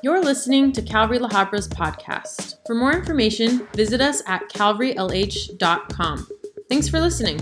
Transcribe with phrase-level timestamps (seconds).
[0.00, 2.58] You're listening to Calvary La Habra's podcast.
[2.68, 6.28] For more information, visit us at calvarylh.com.
[6.68, 7.40] Thanks for listening.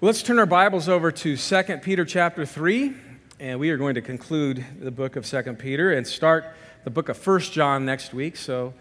[0.00, 2.94] Let's turn our Bibles over to 2 Peter chapter 3,
[3.38, 6.46] and we are going to conclude the book of 2 Peter and start
[6.84, 8.36] the book of 1 John next week.
[8.36, 8.72] So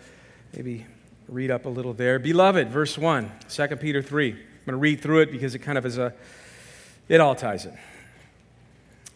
[0.56, 0.86] maybe
[1.28, 2.20] read up a little there.
[2.20, 4.32] Beloved, verse 1, 2 Peter 3.
[4.32, 6.14] I'm going to read through it because it kind of is a,
[7.10, 7.78] it all ties in.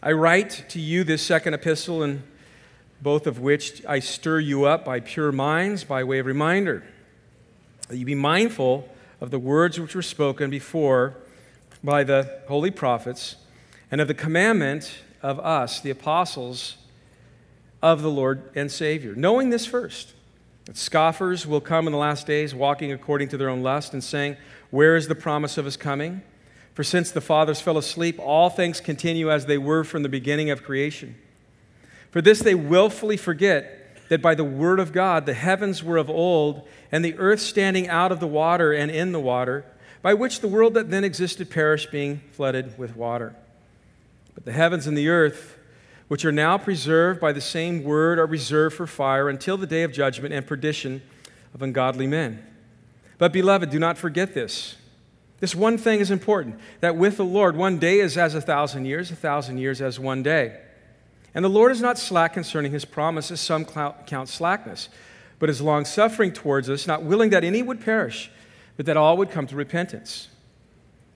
[0.04, 2.24] I write to you this second epistle, in
[3.00, 6.84] both of which I stir you up by pure minds by way of reminder,
[7.88, 8.86] that you be mindful
[9.22, 11.14] of the words which were spoken before
[11.82, 13.36] by the holy prophets,
[13.90, 16.76] and of the commandment of us, the apostles
[17.80, 19.14] of the Lord and Savior.
[19.14, 20.12] Knowing this first,
[20.66, 24.04] that scoffers will come in the last days, walking according to their own lust, and
[24.04, 24.36] saying,
[24.70, 26.20] Where is the promise of his coming?
[26.74, 30.50] For since the fathers fell asleep, all things continue as they were from the beginning
[30.50, 31.14] of creation.
[32.10, 36.10] For this they willfully forget that by the word of God the heavens were of
[36.10, 39.64] old, and the earth standing out of the water and in the water
[40.02, 43.34] by which the world that then existed perished, being flooded with water.
[44.34, 45.56] But the heavens and the earth,
[46.08, 49.82] which are now preserved by the same word, are reserved for fire until the day
[49.82, 51.00] of judgment and perdition
[51.54, 52.44] of ungodly men.
[53.16, 54.76] But, beloved, do not forget this.
[55.40, 58.86] This one thing is important that with the Lord, one day is as a thousand
[58.86, 60.60] years, a thousand years as one day.
[61.34, 64.88] And the Lord is not slack concerning his promise, as some count slackness,
[65.38, 68.30] but is long suffering towards us, not willing that any would perish
[68.76, 70.28] but that all would come to repentance.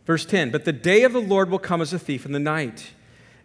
[0.07, 2.39] Verse 10 But the day of the Lord will come as a thief in the
[2.39, 2.93] night,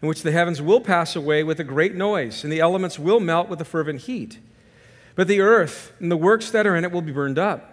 [0.02, 3.19] in which the heavens will pass away with a great noise, and the elements will
[3.19, 4.39] melt with a fervent heat.
[5.15, 7.72] But the earth and the works that are in it will be burned up.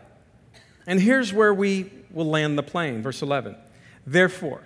[0.86, 3.02] And here's where we will land the plane.
[3.02, 3.56] Verse 11.
[4.06, 4.62] Therefore,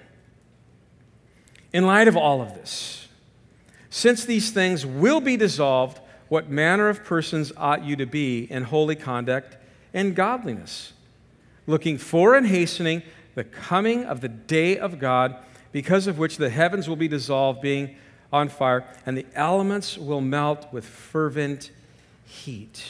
[1.72, 3.08] in light of all of this,
[3.90, 8.64] since these things will be dissolved, what manner of persons ought you to be in
[8.64, 9.56] holy conduct
[9.92, 10.94] and godliness?
[11.66, 13.02] looking for and hastening
[13.34, 15.36] the coming of the day of God,
[15.72, 17.96] because of which the heavens will be dissolved, being
[18.32, 21.70] on fire, and the elements will melt with fervent
[22.24, 22.84] heat.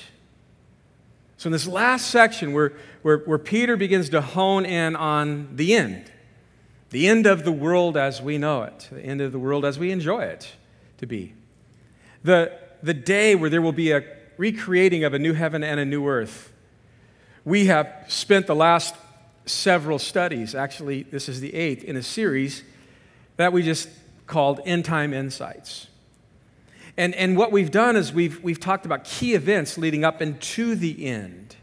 [1.45, 2.73] So, in this last section, where,
[3.03, 6.11] where, where Peter begins to hone in on the end,
[6.89, 9.79] the end of the world as we know it, the end of the world as
[9.79, 10.55] we enjoy it
[10.97, 11.35] to be,
[12.23, 12.51] the,
[12.83, 14.03] the day where there will be a
[14.39, 16.51] recreating of a new heaven and a new earth
[17.45, 18.95] we have spent the last
[19.45, 22.63] several studies, actually, this is the eighth, in a series
[23.37, 23.91] that we just
[24.27, 25.89] called End Time Insights.
[26.97, 30.41] And, and what we've done is we've, we've talked about key events leading up and
[30.41, 31.57] to the end.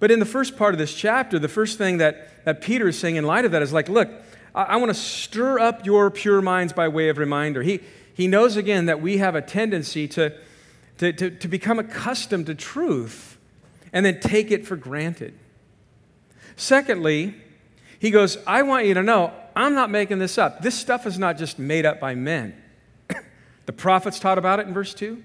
[0.00, 2.98] But in the first part of this chapter, the first thing that, that Peter is
[2.98, 4.10] saying in light of that is like, look,
[4.54, 7.62] I, I want to stir up your pure minds by way of reminder.
[7.62, 7.80] He,
[8.14, 10.32] he knows again that we have a tendency to,
[10.98, 13.38] to, to, to become accustomed to truth
[13.92, 15.38] and then take it for granted.
[16.56, 17.34] Secondly,
[17.98, 20.62] he goes, I want you to know, I'm not making this up.
[20.62, 22.61] This stuff is not just made up by men.
[23.66, 25.22] The prophets taught about it in verse 2,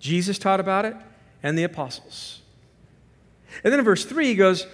[0.00, 0.96] Jesus taught about it,
[1.42, 2.40] and the apostles.
[3.64, 4.66] And then in verse 3, he goes,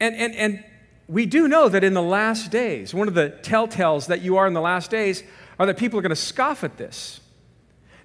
[0.00, 0.64] and, and, and
[1.08, 4.46] we do know that in the last days, one of the telltales that you are
[4.46, 5.22] in the last days
[5.58, 7.20] are that people are going to scoff at this.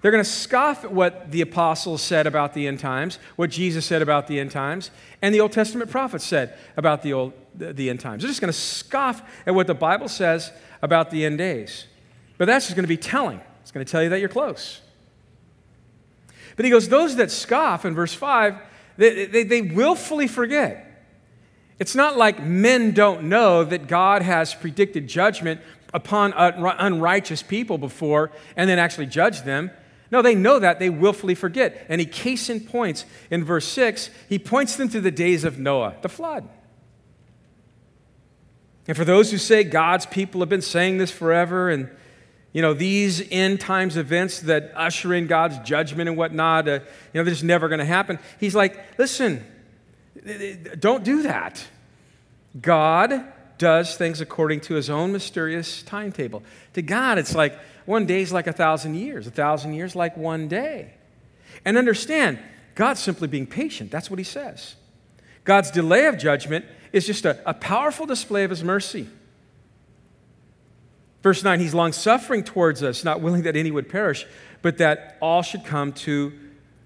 [0.01, 3.85] They're going to scoff at what the apostles said about the end times, what Jesus
[3.85, 7.89] said about the end times, and the Old Testament prophets said about the, old, the
[7.89, 8.21] end times.
[8.21, 11.85] They're just going to scoff at what the Bible says about the end days.
[12.37, 13.41] But that's just going to be telling.
[13.67, 14.79] It's going to tell you that you're close.
[16.55, 18.55] But he goes, Those that scoff in verse 5,
[18.95, 20.85] they, they, they willfully forget.
[21.77, 25.59] It's not like men don't know that God has predicted judgment
[25.93, 29.69] upon unrighteous people before and then actually judge them.
[30.11, 30.79] No, they know that.
[30.79, 31.85] They willfully forget.
[31.89, 35.59] And he case in points in verse 6, he points them to the days of
[35.59, 36.47] Noah, the flood.
[38.87, 41.89] And for those who say God's people have been saying this forever, and
[42.57, 46.79] you know, these end times events that usher in God's judgment and whatnot, uh, you
[47.13, 48.17] know, they're just never going to happen.
[48.39, 49.45] He's like, listen,
[50.79, 51.63] don't do that.
[52.59, 53.23] God
[53.59, 56.41] does things according to his own mysterious timetable.
[56.73, 57.53] To God, it's like,
[57.85, 60.95] one day is like a thousand years, a thousand years like one day.
[61.63, 62.39] And understand,
[62.73, 63.91] God's simply being patient.
[63.91, 64.73] That's what he says.
[65.43, 69.07] God's delay of judgment is just a, a powerful display of his mercy.
[71.27, 74.25] Verse 9, he's long suffering towards us, not willing that any would perish,
[74.61, 76.31] but that all should come to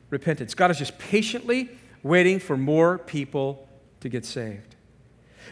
[0.09, 0.55] repentance.
[0.55, 1.69] God is just patiently
[2.01, 4.75] waiting for more people to get saved.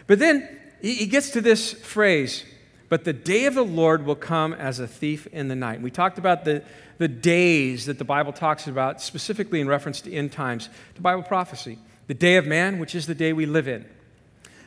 [0.07, 0.49] But then
[0.81, 2.43] he gets to this phrase
[2.89, 5.83] but the day of the Lord will come as a thief in the night.
[5.83, 6.63] We talked about the,
[6.97, 11.21] the days that the Bible talks about, specifically in reference to end times, to Bible
[11.21, 11.77] prophecy.
[12.07, 13.85] The day of man, which is the day we live in.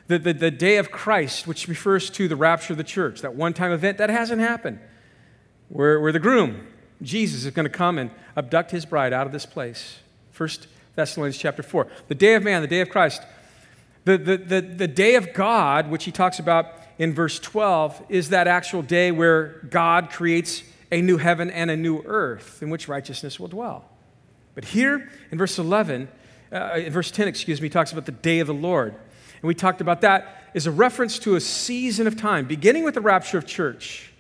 [0.09, 3.35] The, the, the day of Christ, which refers to the rapture of the church, that
[3.35, 4.79] one time event, that hasn't happened.
[5.69, 6.67] Where, where the groom,
[7.01, 10.01] Jesus, is going to come and abduct his bride out of this place.
[10.31, 11.87] First Thessalonians chapter 4.
[12.09, 13.23] The day of man, the day of Christ.
[14.05, 16.67] The, the, the, the day of God, which he talks about
[16.99, 21.77] in verse 12 is that actual day where God creates a new heaven and a
[21.77, 23.89] new earth in which righteousness will dwell.
[24.55, 26.09] But here in verse 11,
[26.53, 28.95] uh, in verse 10, excuse me, talks about the day of the Lord.
[29.43, 32.95] And we talked about that is a reference to a season of time, beginning with
[32.95, 34.13] the rapture of church.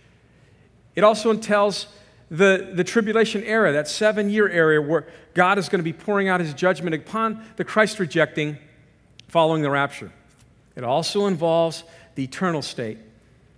[0.96, 1.86] It also entails
[2.30, 6.28] the, the tribulation era, that seven year area where God is going to be pouring
[6.28, 8.58] out his judgment upon the Christ rejecting
[9.28, 10.12] following the rapture.
[10.74, 11.84] It also involves
[12.14, 12.98] the eternal state.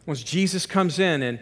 [0.07, 1.41] Once Jesus comes in and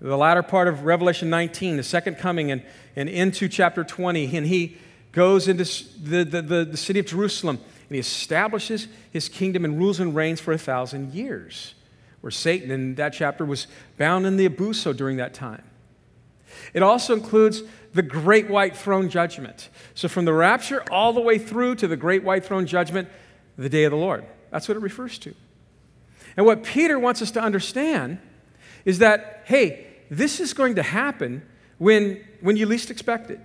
[0.00, 2.62] the latter part of Revelation 19, the second coming, and,
[2.96, 4.76] and into chapter 20, and he
[5.12, 5.64] goes into
[6.02, 7.60] the, the, the, the city of Jerusalem
[7.92, 11.74] and he establishes his kingdom and rules and reigns for a thousand years.
[12.22, 13.66] Where Satan in that chapter was
[13.98, 15.62] bound in the abuso during that time.
[16.72, 19.68] It also includes the great white throne judgment.
[19.92, 23.10] So, from the rapture all the way through to the great white throne judgment,
[23.58, 24.24] the day of the Lord.
[24.50, 25.34] That's what it refers to.
[26.34, 28.20] And what Peter wants us to understand
[28.86, 31.42] is that, hey, this is going to happen
[31.76, 33.40] when, when you least expect it.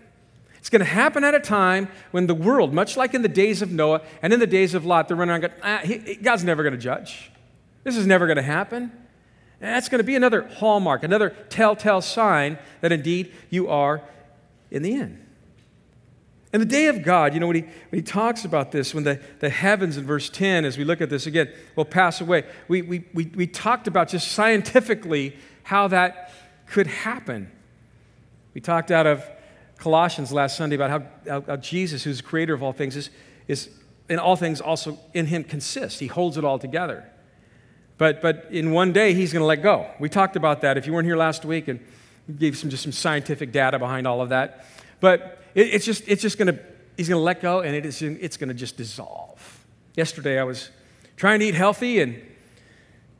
[0.67, 3.61] It's going to happen at a time when the world, much like in the days
[3.61, 6.43] of Noah and in the days of Lot, they're running around going, ah, he, God's
[6.43, 7.31] never going to judge.
[7.85, 8.91] This is never going to happen.
[9.61, 14.01] And that's going to be another hallmark, another telltale sign that indeed you are
[14.69, 15.25] in the end.
[16.51, 19.05] And the day of God, you know, when he, when he talks about this, when
[19.05, 22.43] the, the heavens in verse 10, as we look at this again, will pass away,
[22.67, 26.33] we, we, we, we talked about just scientifically how that
[26.65, 27.49] could happen.
[28.53, 29.23] We talked out of
[29.77, 33.09] Colossians last Sunday about how, how, how Jesus, who's the creator of all things, is,
[33.47, 33.69] is
[34.09, 35.99] in all things also in him consists.
[35.99, 37.05] He holds it all together.
[37.97, 39.89] But, but in one day, he's going to let go.
[39.99, 40.77] We talked about that.
[40.77, 41.79] If you weren't here last week and
[42.37, 44.65] gave some, just some scientific data behind all of that.
[44.99, 46.59] But it, it's just, it's just going to,
[46.95, 49.65] he's going to let go and it is, it's going to just dissolve.
[49.95, 50.69] Yesterday, I was
[51.15, 52.21] trying to eat healthy and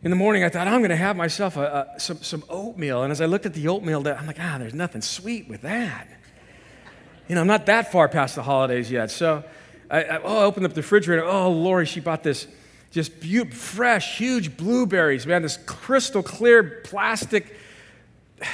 [0.04, 3.01] in the morning, I thought, I'm going to have myself a, a, some, some oatmeal.
[3.01, 6.07] And as I looked at the oatmeal, I'm like, ah, there's nothing sweet with that.
[7.27, 9.12] You know, I'm not that far past the holidays yet.
[9.12, 9.44] So
[9.89, 11.24] I, I, oh, I opened up the refrigerator.
[11.24, 12.47] Oh, Lori, she bought this
[12.91, 13.12] just
[13.53, 15.25] fresh, huge blueberries.
[15.25, 17.56] We had this crystal clear plastic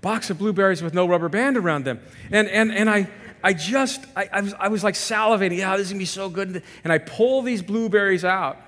[0.00, 2.00] box of blueberries with no rubber band around them.
[2.30, 3.08] And, and, and I,
[3.44, 6.28] I just, I, I, was, I was like salivating, yeah, this is gonna be so
[6.28, 6.62] good.
[6.84, 8.58] And I pull these blueberries out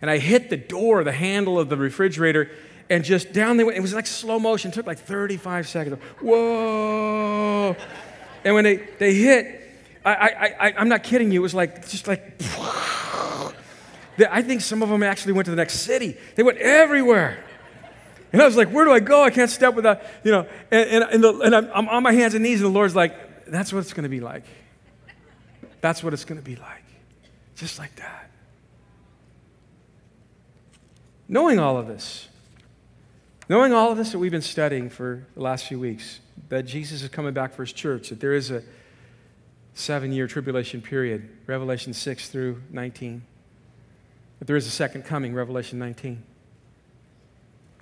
[0.00, 2.50] and I hit the door, the handle of the refrigerator,
[2.88, 3.76] and just down they went.
[3.76, 5.98] It was like slow motion, it took like 35 seconds.
[6.20, 7.76] Whoa.
[8.44, 9.60] And when they, they hit,
[10.04, 12.40] I, I, I, I'm not kidding you, it was like, just like,
[14.30, 16.16] I think some of them actually went to the next city.
[16.34, 17.44] They went everywhere.
[18.32, 19.24] And I was like, where do I go?
[19.24, 20.46] I can't step without, you know.
[20.70, 22.94] And, and, and, the, and I'm, I'm on my hands and knees, and the Lord's
[22.94, 24.44] like, that's what it's going to be like.
[25.80, 26.84] That's what it's going to be like.
[27.56, 28.30] Just like that.
[31.28, 32.28] Knowing all of this,
[33.48, 37.02] knowing all of this that we've been studying for the last few weeks, that Jesus
[37.02, 38.62] is coming back for his church, that there is a
[39.74, 43.22] seven year tribulation period, Revelation 6 through 19,
[44.38, 46.24] that there is a second coming, Revelation 19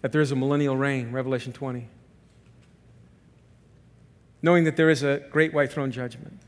[0.02, 1.88] that there is a millennial reign, Revelation 20.
[4.40, 6.38] Knowing that there is a great white throne judgment.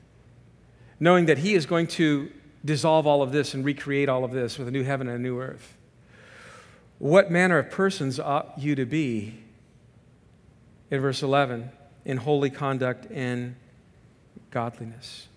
[1.00, 2.30] Knowing that He is going to
[2.64, 5.22] dissolve all of this and recreate all of this with a new heaven and a
[5.22, 5.76] new earth.
[6.98, 9.42] What manner of persons ought you to be?
[10.90, 11.70] In verse 11,
[12.04, 13.56] in holy conduct and
[14.50, 15.28] godliness.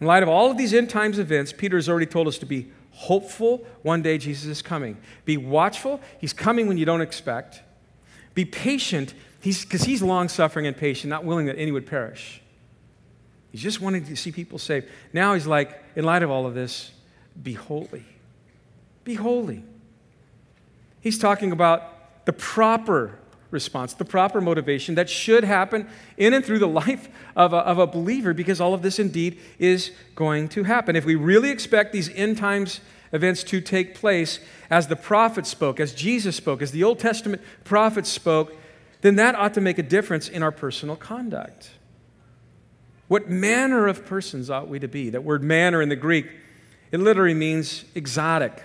[0.00, 2.46] In light of all of these end times events, Peter has already told us to
[2.46, 4.96] be hopeful one day Jesus is coming.
[5.24, 7.62] Be watchful, he's coming when you don't expect.
[8.34, 12.40] Be patient, because he's, he's long suffering and patient, not willing that any would perish.
[13.50, 14.88] He's just wanting to see people saved.
[15.12, 16.90] Now he's like, in light of all of this,
[17.42, 18.04] be holy.
[19.04, 19.64] Be holy.
[21.00, 23.18] He's talking about the proper
[23.50, 27.78] response, the proper motivation that should happen in and through the life of a, of
[27.78, 30.96] a believer because all of this indeed is going to happen.
[30.96, 32.80] If we really expect these end times
[33.12, 34.38] events to take place
[34.70, 38.54] as the prophets spoke, as Jesus spoke, as the Old Testament prophets spoke,
[39.00, 41.70] then that ought to make a difference in our personal conduct.
[43.06, 45.10] What manner of persons ought we to be?
[45.10, 46.26] That word manner in the Greek,
[46.92, 48.62] it literally means exotic,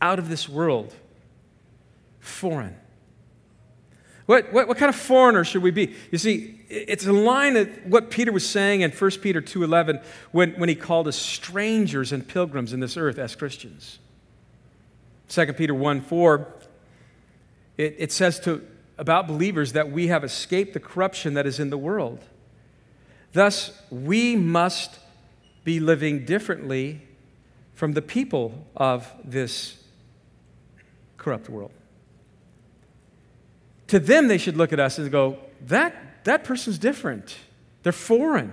[0.00, 0.94] out of this world
[2.20, 2.76] foreign.
[4.28, 5.94] What, what, what, kind of foreigner should we be?
[6.10, 10.52] You see, it's in line with what Peter was saying in 1 Peter 2.11 when,
[10.60, 14.00] when he called us strangers and pilgrims in this earth as Christians.
[15.30, 16.46] 2 Peter 1.4,
[17.78, 18.62] it, it says to,
[18.98, 22.22] about believers that we have escaped the corruption that is in the world.
[23.32, 24.98] Thus, we must
[25.64, 27.00] be living differently
[27.72, 29.82] from the people of this
[31.16, 31.72] corrupt world
[33.88, 37.36] to them, they should look at us and go, that, that person's different.
[37.82, 38.52] They're foreign.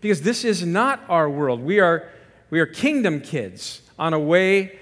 [0.00, 1.60] Because this is not our world.
[1.60, 2.08] We are,
[2.48, 4.78] we are kingdom kids on a way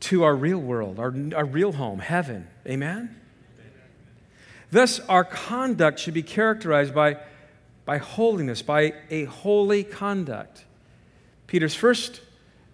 [0.00, 2.48] to our real world, our, our real home, heaven.
[2.66, 3.20] Amen?
[4.70, 7.18] Thus, our conduct should be characterized by,
[7.84, 10.64] by holiness, by a holy conduct.
[11.46, 12.20] Peter's first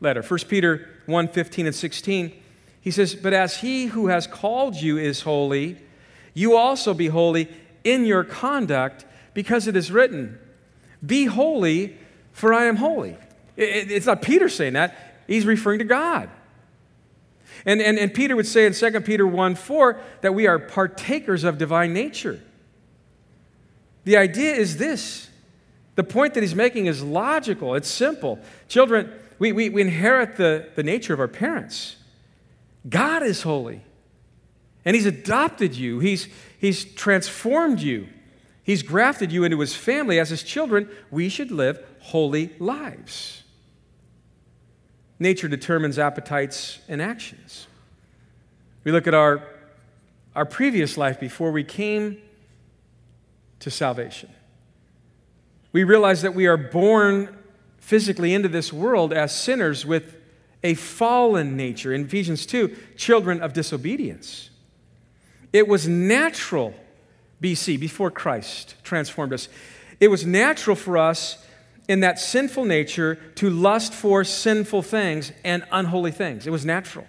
[0.00, 2.32] letter, 1 Peter 1 15 and 16,
[2.80, 5.76] he says, But as he who has called you is holy,
[6.40, 7.48] you also be holy
[7.84, 9.04] in your conduct,
[9.34, 10.38] because it is written,
[11.04, 11.98] Be holy,
[12.32, 13.18] for I am holy.
[13.56, 16.30] It's not Peter saying that, he's referring to God.
[17.66, 21.44] And, and, and Peter would say in 2 Peter 1 4 that we are partakers
[21.44, 22.40] of divine nature.
[24.04, 25.28] The idea is this
[25.94, 28.38] the point that he's making is logical, it's simple.
[28.66, 31.96] Children, we, we, we inherit the, the nature of our parents.
[32.88, 33.82] God is holy.
[34.84, 38.08] And He's adopted you, He's, he's transformed you,
[38.62, 40.18] He's grafted you into His family.
[40.18, 43.42] As His children, we should live holy lives.
[45.18, 47.66] Nature determines appetites and actions.
[48.84, 49.46] We look at our,
[50.34, 52.16] our previous life before we came
[53.60, 54.30] to salvation.
[55.72, 57.36] We realize that we are born
[57.78, 60.16] physically into this world as sinners with
[60.62, 61.92] a fallen nature.
[61.92, 64.49] In Ephesians 2, children of disobedience.
[65.52, 66.74] It was natural,
[67.42, 69.48] BC, before Christ transformed us.
[69.98, 71.44] It was natural for us
[71.88, 76.46] in that sinful nature to lust for sinful things and unholy things.
[76.46, 77.06] It was natural.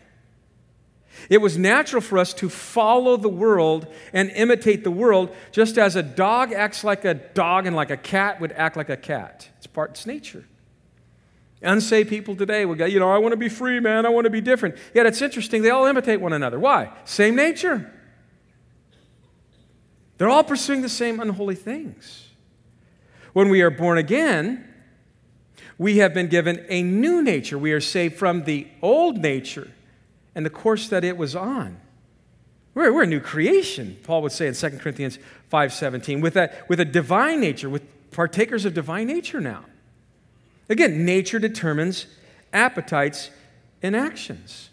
[1.30, 5.96] It was natural for us to follow the world and imitate the world, just as
[5.96, 9.50] a dog acts like a dog and like a cat would act like a cat.
[9.58, 10.46] It's part of its nature.
[11.62, 14.06] Unsaved people today will go, you know, I want to be free, man.
[14.08, 14.76] I want to be different.
[14.96, 16.60] Yet it's interesting, they all imitate one another.
[16.60, 16.92] Why?
[17.06, 17.92] Same nature.
[20.22, 22.28] They're all pursuing the same unholy things.
[23.34, 24.72] When we are born again,
[25.80, 27.58] we have been given a new nature.
[27.58, 29.72] We are saved from the old nature
[30.36, 31.82] and the course that it was on.
[32.76, 35.18] We're, we're a new creation, Paul would say in 2 Corinthians
[35.52, 39.66] 5.17, with, a, with a divine nature, with partakers of divine nature now.
[40.70, 42.06] Again, nature determines
[42.54, 43.32] appetites
[43.82, 44.70] and actions.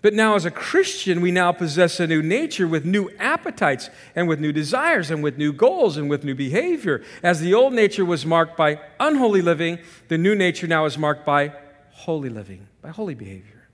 [0.00, 4.28] But now, as a Christian, we now possess a new nature with new appetites and
[4.28, 7.02] with new desires and with new goals and with new behavior.
[7.20, 11.26] As the old nature was marked by unholy living, the new nature now is marked
[11.26, 11.52] by
[11.90, 13.68] holy living, by holy behavior.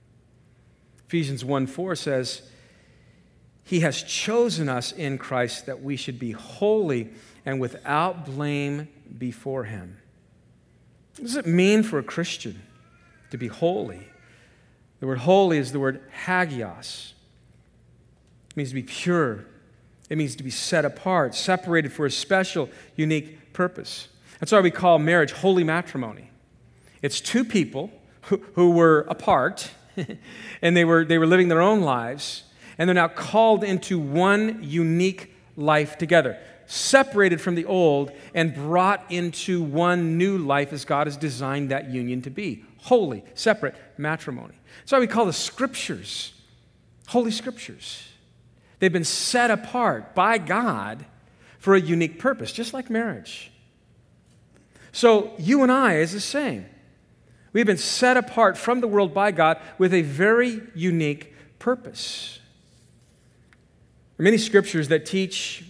[1.07, 2.41] Ephesians 1 4 says,
[3.63, 7.11] He has chosen us in Christ that we should be holy
[7.45, 9.97] and without blame before Him.
[11.17, 12.63] What does it mean for a Christian
[13.29, 14.09] to be holy?
[14.99, 17.13] The word holy is the word hagios.
[18.49, 19.45] It means to be pure.
[20.09, 24.07] It means to be set apart, separated for a special, unique purpose.
[24.39, 26.29] That's why we call marriage holy matrimony.
[27.01, 27.91] It's two people
[28.23, 29.71] who, who were apart
[30.61, 32.43] and they were, they were living their own lives,
[32.77, 36.37] and they're now called into one unique life together,
[36.67, 41.89] separated from the old and brought into one new life as God has designed that
[41.89, 44.55] union to be holy, separate matrimony.
[44.79, 46.33] That's why we call the scriptures
[47.07, 48.07] Holy Scriptures.
[48.79, 51.05] They've been set apart by God
[51.59, 53.51] for a unique purpose, just like marriage.
[54.91, 56.65] So you and I is the same.
[57.53, 62.39] We've been set apart from the world by God with a very unique purpose.
[64.17, 65.63] There are many scriptures that teach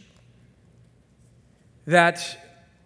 [1.85, 2.37] that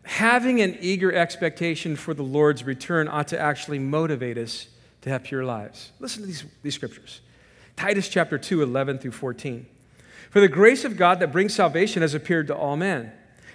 [0.03, 4.67] having an eager expectation for the Lord's return ought to actually motivate us
[5.01, 5.91] to have pure lives.
[5.99, 7.21] Listen to these, these scriptures
[7.75, 9.65] Titus chapter 2, 11 through 14.
[10.31, 13.11] For the grace of God that brings salvation has appeared to all men,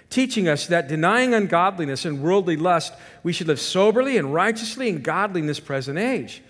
[0.09, 5.03] teaching us that denying ungodliness and worldly lust, we should live soberly and righteously and
[5.03, 6.41] godly in this present age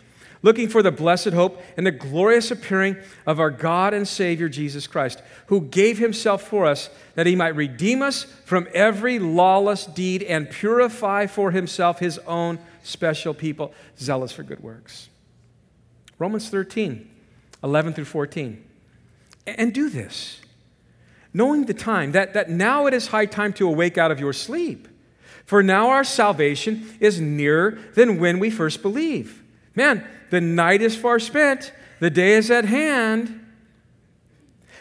[0.45, 4.85] looking for the blessed hope and the glorious appearing of our God and Savior Jesus
[4.85, 10.21] Christ, who gave himself for us that he might redeem us from every lawless deed
[10.21, 15.09] and purify for himself his own special people, zealous for good works.
[16.19, 17.09] Romans 13,
[17.63, 18.63] 11 through 14.
[19.47, 20.41] And do this,
[21.33, 24.31] knowing the time, that, that now it is high time to awake out of your
[24.31, 24.87] sleep.
[25.43, 29.41] For now our salvation is nearer than when we first believed.
[29.75, 33.45] Man, the night is far spent, the day is at hand.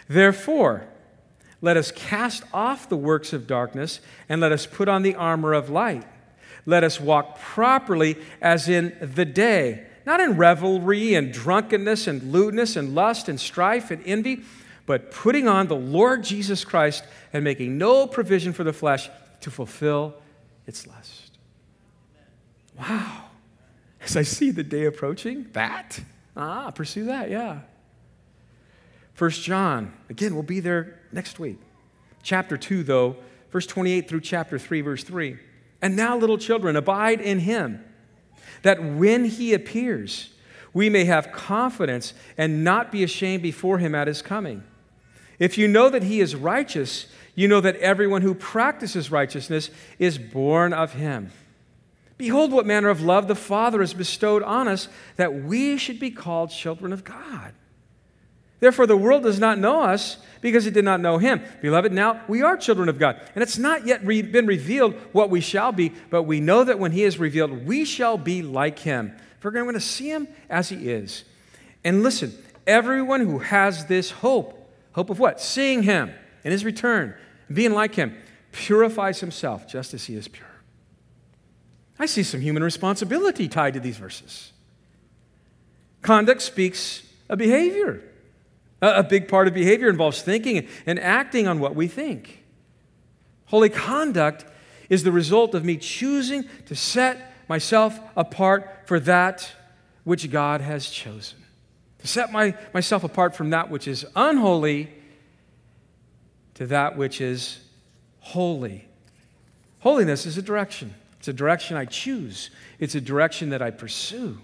[0.09, 0.87] Therefore,
[1.61, 5.55] let us cast off the works of darkness and let us put on the armor
[5.55, 6.05] of light.
[6.67, 12.77] Let us walk properly as in the day, not in revelry and drunkenness and lewdness
[12.77, 14.43] and lust and strife and envy,
[14.87, 19.09] but putting on the Lord Jesus Christ and making no provision for the flesh
[19.41, 20.15] to fulfill
[20.67, 21.39] its lust.
[22.79, 23.24] Wow.
[24.05, 26.01] As I see the day approaching, that,
[26.37, 27.61] ah, pursue that, yeah.
[29.15, 31.59] First John, again, we'll be there next week.
[32.23, 33.17] Chapter 2, though,
[33.51, 35.39] verse 28 through chapter 3, verse 3.
[35.81, 37.85] And now, little children, abide in him,
[38.63, 40.31] that when he appears,
[40.73, 44.65] we may have confidence and not be ashamed before him at his coming.
[45.39, 50.19] If you know that he is righteous, you know that everyone who practices righteousness is
[50.19, 51.31] born of him.
[52.17, 56.11] Behold, what manner of love the Father has bestowed on us that we should be
[56.11, 57.53] called children of God.
[58.61, 61.43] Therefore, the world does not know us because it did not know him.
[61.61, 63.21] Beloved, now we are children of God.
[63.35, 66.79] And it's not yet re- been revealed what we shall be, but we know that
[66.79, 69.15] when he is revealed, we shall be like him.
[69.41, 71.25] For we're going to see him as he is.
[71.83, 72.33] And listen,
[72.67, 75.41] everyone who has this hope, hope of what?
[75.41, 76.13] Seeing him
[76.45, 77.15] in his return,
[77.53, 78.17] being like him,
[78.53, 80.54] purifies himself just as he is pure.
[81.99, 84.53] I see some human responsibility tied to these verses.
[86.03, 88.03] Conduct speaks a behavior.
[88.83, 92.45] A big part of behavior involves thinking and acting on what we think.
[93.47, 94.45] Holy conduct
[94.91, 99.53] is the result of me choosing to set myself apart for that
[100.03, 101.39] which God has chosen.
[102.01, 104.91] To set my, myself apart from that which is unholy
[106.55, 107.61] to that which is
[108.21, 108.87] holy.
[109.81, 110.95] Holiness is a direction.
[111.25, 114.37] It's a direction I choose, it's a direction that I pursue.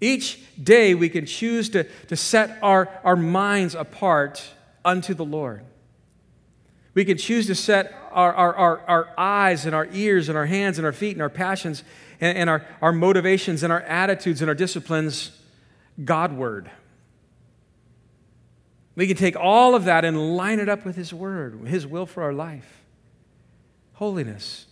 [0.00, 4.44] Each day we can choose to, to set our, our minds apart
[4.84, 5.62] unto the Lord.
[6.94, 10.46] We can choose to set our, our, our, our eyes and our ears and our
[10.46, 11.84] hands and our feet and our passions
[12.20, 15.40] and, and our, our motivations and our attitudes and our disciplines
[16.04, 16.68] Godward.
[18.96, 22.06] We can take all of that and line it up with His Word, His will
[22.06, 22.82] for our life.
[23.92, 24.66] Holiness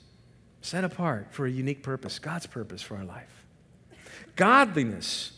[0.63, 3.45] set apart for a unique purpose, God's purpose for our life.
[4.37, 5.33] Godliness,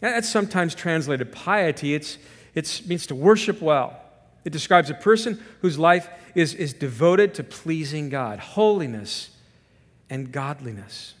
[0.00, 2.18] that's sometimes translated piety, it's,
[2.54, 4.00] it means to worship well.
[4.44, 9.30] It describes a person whose life is, is devoted to pleasing God, holiness
[10.08, 11.14] and godliness.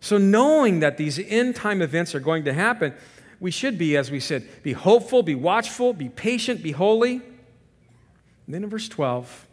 [0.00, 2.92] So, knowing that these end time events are going to happen,
[3.40, 7.14] we should be, as we said, be hopeful, be watchful, be patient, be holy.
[7.14, 9.46] And then in verse 12,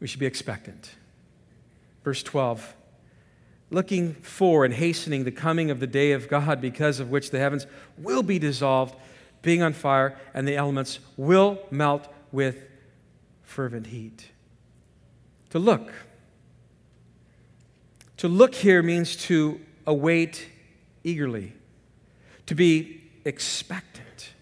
[0.00, 0.90] we should be expectant.
[2.04, 2.76] Verse 12
[3.72, 7.38] looking for and hastening the coming of the day of God, because of which the
[7.38, 8.94] heavens will be dissolved,
[9.40, 12.64] being on fire, and the elements will melt with
[13.42, 14.28] fervent heat.
[15.50, 15.90] To look.
[18.18, 20.46] To look here means to await
[21.02, 21.54] eagerly,
[22.46, 24.32] to be expectant.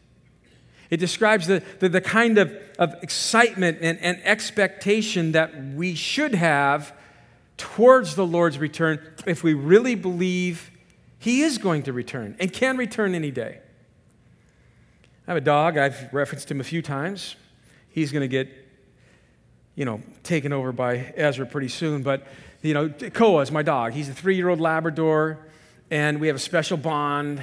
[0.91, 6.35] It describes the, the, the kind of, of excitement and, and expectation that we should
[6.35, 6.93] have
[7.61, 10.71] towards the Lord's return if we really believe
[11.19, 13.61] He is going to return and can return any day.
[15.29, 17.37] I have a dog, I've referenced him a few times.
[17.91, 18.49] He's going to get,
[19.75, 22.27] you know, taken over by Ezra pretty soon, but,
[22.63, 23.93] you know, Koa is my dog.
[23.93, 25.39] He's a three year old Labrador,
[25.91, 27.43] and we have a special bond.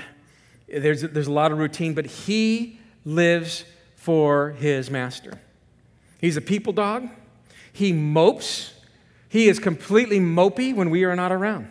[0.67, 3.63] There's, there's a lot of routine, but he lives
[3.95, 5.39] for his master.
[6.19, 7.07] He's a people dog.
[7.71, 8.73] He mopes
[9.29, 11.67] he is completely mopey when we are not around.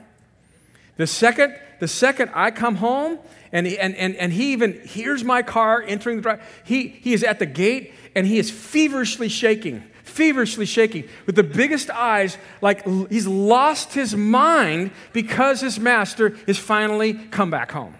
[0.96, 3.18] The second, the second I come home
[3.52, 7.12] and he, and, and, and he even hears my car entering the drive, he, he
[7.12, 12.38] is at the gate and he is feverishly shaking, feverishly shaking with the biggest eyes,
[12.60, 17.94] like he's lost his mind because his master is finally come back home.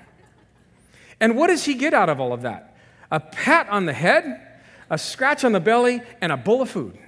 [1.21, 2.77] And what does he get out of all of that?
[3.11, 4.43] A pat on the head,
[4.91, 6.99] a scratch on the belly, and a bowl of food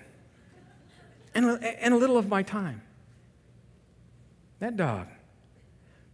[1.38, 2.82] and a, and a little of my time.
[4.58, 5.06] That dog,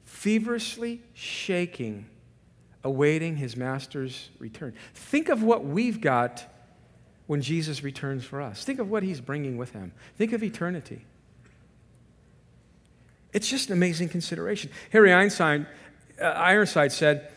[0.05, 2.07] feverishly shaking,
[2.83, 4.75] awaiting his master's return.
[4.93, 6.45] Think of what we've got
[7.27, 8.65] when Jesus returns for us.
[8.65, 9.93] Think of what he's bringing with him.
[10.19, 11.07] Think of eternity.
[13.33, 14.71] It's just an amazing consideration.
[14.91, 15.67] Harry Einstein,
[16.21, 17.31] uh, Ironside said,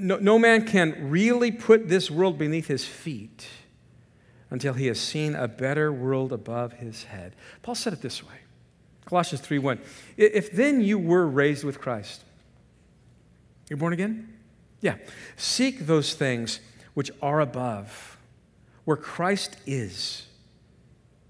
[0.00, 3.46] no, no man can really put this world beneath his feet
[4.52, 7.34] until he has seen a better world above his head.
[7.62, 8.36] Paul said it this way
[9.06, 9.80] Colossians 3 1.
[10.16, 12.22] If then you were raised with Christ,
[13.68, 14.32] you're born again?
[14.80, 14.96] Yeah.
[15.36, 16.60] Seek those things
[16.94, 18.18] which are above,
[18.84, 20.26] where Christ is,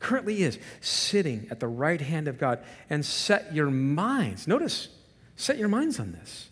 [0.00, 4.88] currently is, sitting at the right hand of God, and set your minds, notice,
[5.36, 6.50] set your minds on this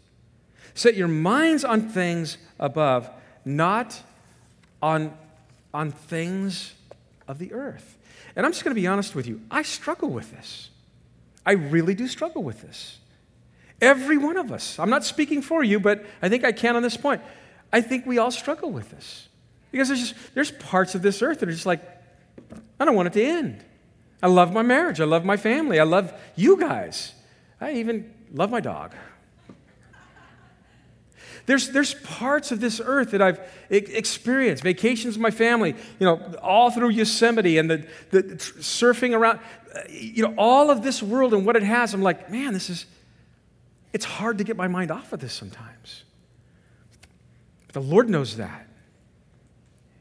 [0.75, 3.11] Set your minds on things above,
[3.45, 4.03] not
[4.81, 5.17] on,
[5.73, 6.75] on things
[7.29, 7.97] of the earth.
[8.37, 9.41] And I'm just going to be honest with you.
[9.51, 10.71] I struggle with this.
[11.45, 12.99] I really do struggle with this.
[13.81, 14.79] Every one of us.
[14.79, 17.23] I'm not speaking for you, but I think I can on this point.
[17.73, 19.29] I think we all struggle with this.
[19.73, 21.81] Because there's just there's parts of this earth that are just like,
[22.79, 23.65] I don't want it to end.
[24.23, 25.01] I love my marriage.
[25.01, 25.81] I love my family.
[25.81, 27.15] I love you guys.
[27.61, 28.93] I even love my dog.
[31.47, 36.35] There's, there's parts of this earth that I've experienced, vacations with my family, you know,
[36.43, 39.41] all through Yosemite and the, the surfing around,
[39.89, 41.95] you know, all of this world and what it has.
[41.95, 42.87] I'm like, man, this is,
[43.93, 46.05] it's hard to get my mind off of this sometimes.
[47.67, 48.67] But the Lord knows that.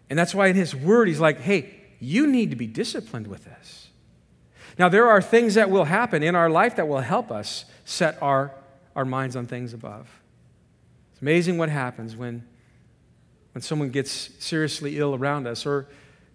[0.10, 3.46] And that's why in His Word, He's like, hey, you need to be disciplined with
[3.46, 3.90] this.
[4.78, 8.18] Now, there are things that will happen in our life that will help us set
[8.22, 8.54] our,
[8.96, 10.10] our minds on things above.
[11.20, 12.48] It's amazing what happens when,
[13.52, 15.86] when someone gets seriously ill around us, or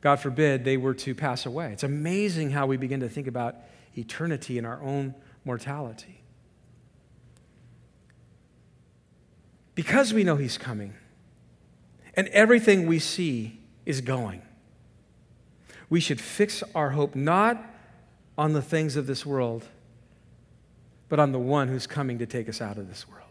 [0.02, 1.72] God forbid, they were to pass away.
[1.72, 3.56] It's amazing how we begin to think about
[3.96, 6.20] eternity and our own mortality.
[9.74, 10.92] Because we know He's coming,
[12.12, 14.42] and everything we see is going,
[15.88, 17.56] we should fix our hope not
[18.36, 19.64] on the things of this world,
[21.08, 23.23] but on the one who's coming to take us out of this world.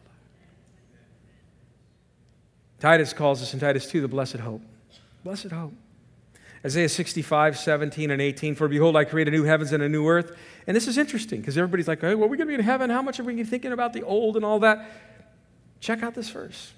[2.83, 4.61] Titus calls us in Titus 2 the blessed hope.
[5.23, 5.71] Blessed hope.
[6.65, 8.55] Isaiah 65, 17, and 18.
[8.55, 10.37] For behold, I create a new heavens and a new earth.
[10.67, 12.89] And this is interesting because everybody's like, hey, well, we're going to be in heaven.
[12.89, 14.85] How much are we thinking about the old and all that?
[15.79, 16.73] Check out this verse.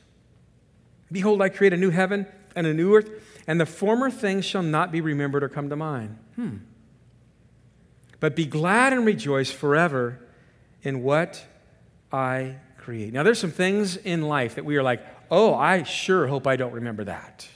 [1.11, 3.09] Behold, I create a new heaven and a new earth,
[3.47, 6.19] and the former things shall not be remembered or come to mind.
[6.35, 6.57] Hmm.
[8.19, 10.19] But be glad and rejoice forever
[10.83, 11.43] in what
[12.11, 13.11] I create.
[13.11, 16.55] Now, there's some things in life that we are like, oh, I sure hope I
[16.55, 17.47] don't remember that.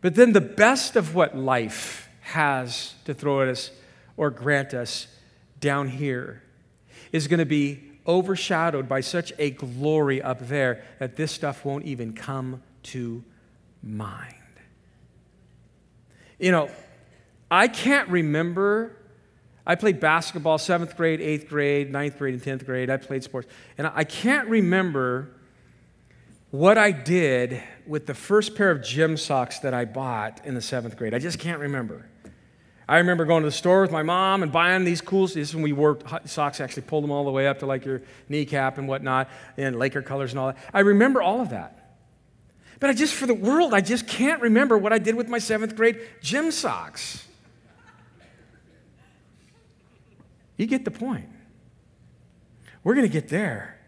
[0.00, 3.70] But then the best of what life has to throw at us
[4.16, 5.06] or grant us
[5.60, 6.42] down here
[7.12, 11.84] is going to be overshadowed by such a glory up there that this stuff won't
[11.84, 13.22] even come to
[13.82, 14.34] mind.
[16.38, 16.70] You know,
[17.50, 18.96] I can't remember.
[19.66, 22.88] I played basketball seventh grade, eighth grade, ninth grade, and tenth grade.
[22.88, 23.48] I played sports.
[23.76, 25.30] And I can't remember
[26.50, 30.62] what I did with the first pair of gym socks that I bought in the
[30.62, 31.14] seventh grade.
[31.14, 32.06] I just can't remember.
[32.88, 35.26] I remember going to the store with my mom and buying these cool.
[35.26, 37.84] This is when we wore socks, actually pulled them all the way up to like
[37.84, 40.58] your kneecap and whatnot, and Laker colors and all that.
[40.72, 41.74] I remember all of that.
[42.80, 45.38] But I just, for the world, I just can't remember what I did with my
[45.38, 47.26] seventh grade gym socks.
[50.56, 51.28] You get the point.
[52.82, 53.78] We're going to get there.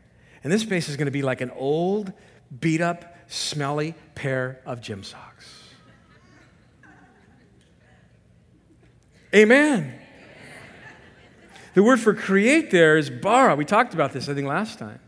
[0.45, 2.13] And this space is going to be like an old
[2.59, 5.65] beat up, smelly pair of gym socks.
[9.35, 9.95] Amen.
[11.75, 13.55] The word for create there is bara.
[13.55, 14.99] We talked about this, I think, last time.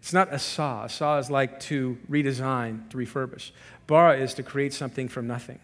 [0.00, 0.62] It's not asa.
[0.62, 3.50] Asa is like to redesign, to refurbish.
[3.86, 5.58] Bara is to create something from nothing.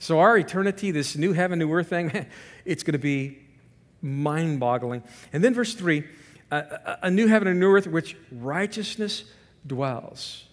[0.00, 2.26] So, our eternity, this new heaven, new earth thing,
[2.64, 3.38] it's going to be
[4.02, 5.02] mind boggling.
[5.32, 6.04] And then, verse 3
[6.50, 9.24] a, a new heaven and new earth, which righteousness
[9.66, 10.44] dwells.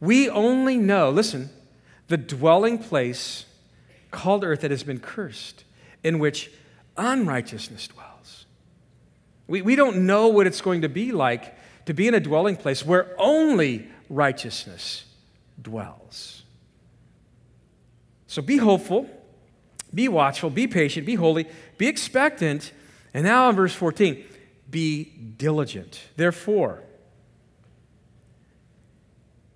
[0.00, 1.50] We only know, listen,
[2.08, 3.46] the dwelling place
[4.10, 5.64] called earth that has been cursed,
[6.02, 6.50] in which
[6.96, 8.46] unrighteousness dwells.
[9.46, 11.54] We, we don't know what it's going to be like
[11.86, 15.04] to be in a dwelling place where only righteousness
[15.60, 16.42] dwells.
[18.26, 19.08] So be hopeful,
[19.94, 21.46] be watchful, be patient, be holy,
[21.78, 22.72] be expectant.
[23.14, 24.24] And now in verse 14,
[24.68, 26.00] be diligent.
[26.16, 26.82] Therefore,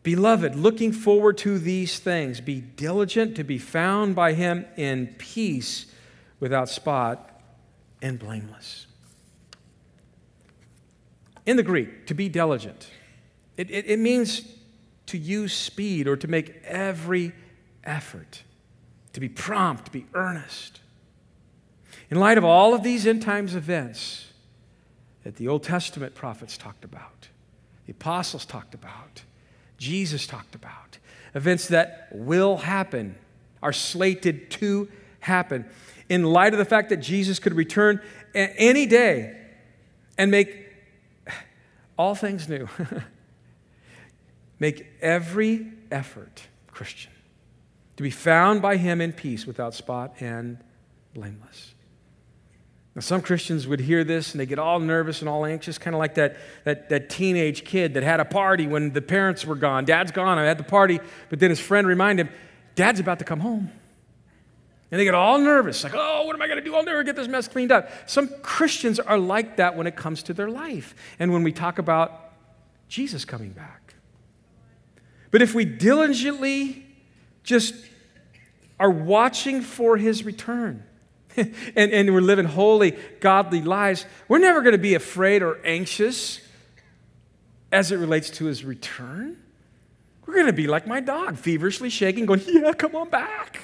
[0.02, 5.86] Beloved, looking forward to these things, be diligent to be found by him in peace,
[6.38, 7.40] without spot,
[8.00, 8.86] and blameless.
[11.44, 12.88] In the Greek, to be diligent,
[13.56, 14.42] it, it, it means
[15.06, 17.32] to use speed or to make every
[17.84, 18.42] effort,
[19.12, 20.80] to be prompt, to be earnest.
[22.10, 24.32] In light of all of these end times events
[25.24, 27.28] that the Old Testament prophets talked about,
[27.86, 29.22] the apostles talked about,
[29.80, 30.98] Jesus talked about,
[31.34, 33.16] events that will happen,
[33.62, 34.88] are slated to
[35.20, 35.64] happen.
[36.10, 38.00] In light of the fact that Jesus could return
[38.34, 39.40] any day
[40.18, 40.66] and make
[41.98, 42.68] all things new,
[44.58, 47.12] make every effort, Christian,
[47.96, 50.58] to be found by Him in peace without spot and
[51.14, 51.74] blameless.
[53.00, 55.98] Some Christians would hear this and they get all nervous and all anxious, kind of
[55.98, 59.84] like that, that, that teenage kid that had a party when the parents were gone.
[59.84, 62.34] Dad's gone, I had the party, but then his friend reminded him,
[62.74, 63.70] Dad's about to come home.
[64.90, 66.74] And they get all nervous, like, oh, what am I going to do?
[66.74, 67.90] I'll never get this mess cleaned up.
[68.06, 71.78] Some Christians are like that when it comes to their life and when we talk
[71.78, 72.32] about
[72.88, 73.94] Jesus coming back.
[75.30, 76.86] But if we diligently
[77.44, 77.74] just
[78.80, 80.82] are watching for his return,
[81.36, 86.40] and, and we're living holy, godly lives, we're never going to be afraid or anxious
[87.72, 89.36] as it relates to his return.
[90.26, 93.60] We're going to be like my dog, feverishly shaking, going, Yeah, come on back.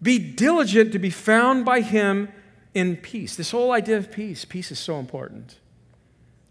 [0.00, 2.28] Be diligent to be found by him
[2.74, 3.34] in peace.
[3.34, 5.58] This whole idea of peace, peace is so important.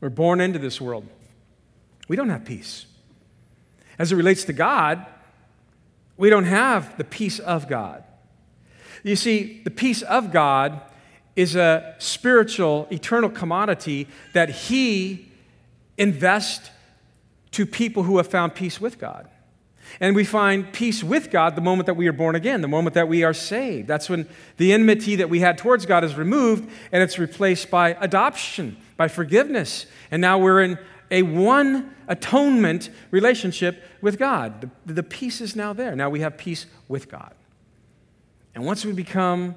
[0.02, 1.08] We're born into this world.
[2.08, 2.86] We don't have peace.
[3.98, 5.06] As it relates to God,
[6.18, 8.04] we don't have the peace of God.
[9.08, 10.82] You see, the peace of God
[11.38, 15.32] is a spiritual, eternal commodity that He
[15.98, 16.72] invests
[17.52, 19.30] to people who have found peace with God.
[20.02, 22.96] And we find peace with God the moment that we are born again, the moment
[22.96, 23.88] that we are saved.
[23.88, 27.96] That's when the enmity that we had towards God is removed and it's replaced by
[28.02, 29.86] adoption, by forgiveness.
[30.12, 30.78] And now we're in
[31.10, 34.70] a one atonement relationship with God.
[34.86, 35.96] The, the peace is now there.
[35.96, 37.34] Now we have peace with God.
[38.58, 39.54] And once we become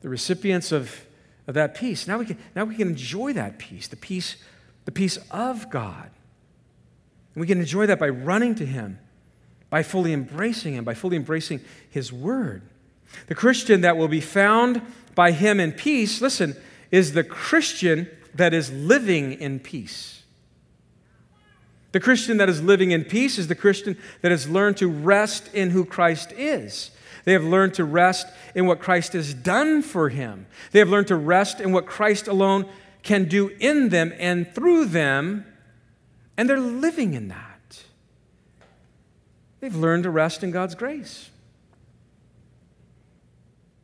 [0.00, 1.04] the recipients of,
[1.46, 4.36] of that peace, now we, can, now we can enjoy that peace, the peace,
[4.86, 6.08] the peace of God.
[7.34, 9.00] And we can enjoy that by running to Him,
[9.68, 12.62] by fully embracing Him, by fully embracing His Word.
[13.26, 14.80] The Christian that will be found
[15.14, 16.56] by Him in peace, listen,
[16.90, 20.22] is the Christian that is living in peace.
[21.92, 25.52] The Christian that is living in peace is the Christian that has learned to rest
[25.52, 26.92] in who Christ is.
[27.28, 30.46] They have learned to rest in what Christ has done for him.
[30.72, 32.64] They have learned to rest in what Christ alone
[33.02, 35.44] can do in them and through them,
[36.38, 37.82] and they're living in that.
[39.60, 41.28] They've learned to rest in God's grace.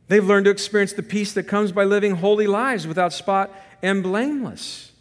[0.07, 3.53] They've learned to experience the peace that comes by living holy lives without spot
[3.83, 4.91] and blameless.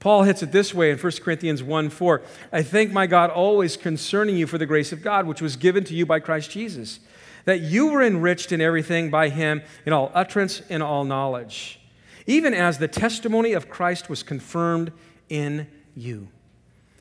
[0.00, 2.22] Paul hits it this way in 1 Corinthians 1 4.
[2.52, 5.84] I thank my God always concerning you for the grace of God, which was given
[5.84, 6.98] to you by Christ Jesus
[7.44, 11.80] that you were enriched in everything by him, in all utterance, in all knowledge,
[12.26, 14.92] even as the testimony of Christ was confirmed
[15.28, 16.28] in you.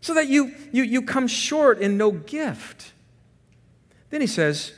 [0.02, 2.94] So that you, you, you come short in no gift.
[4.10, 4.74] Then he says,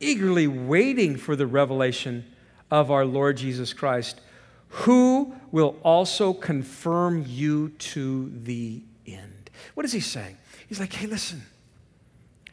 [0.00, 2.24] eagerly waiting for the revelation
[2.70, 4.20] of our Lord Jesus Christ,
[4.68, 9.50] who will also confirm you to the end.
[9.74, 10.38] What is he saying?
[10.68, 11.42] He's like, hey, listen,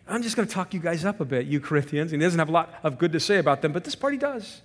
[0.10, 2.12] I'm just going to talk you guys up a bit, you Corinthians.
[2.12, 4.14] And he doesn't have a lot of good to say about them, but this part
[4.14, 4.62] he does.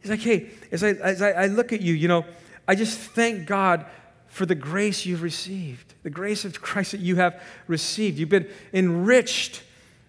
[0.00, 2.24] He's like, hey, as I, as I, look at you, you know,
[2.66, 3.86] I just thank God
[4.26, 8.18] for the grace you've received, the grace of Christ that you have received.
[8.18, 9.62] You've been enriched,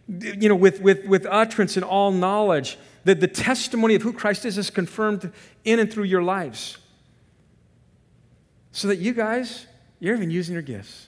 [0.07, 2.77] you know, with, with, with utterance and all knowledge.
[3.05, 5.31] That the testimony of who Christ is is confirmed
[5.65, 6.77] in and through your lives.
[8.71, 9.67] So that you guys,
[9.99, 11.07] you're even using your gifts.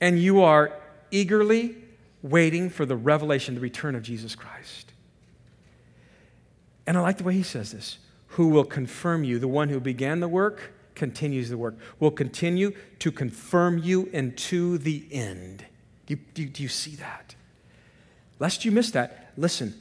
[0.00, 0.72] And you are
[1.10, 1.76] eagerly
[2.22, 4.92] waiting for the revelation, the return of Jesus Christ.
[6.86, 9.80] And I like the way he says this who will confirm you, the one who
[9.80, 15.64] began the work continues the work, will continue to confirm you into the end.
[16.06, 17.34] Do do, do you see that?
[18.38, 19.74] Lest you miss that, listen.